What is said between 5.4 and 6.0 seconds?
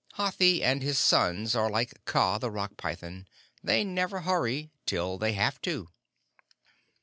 to.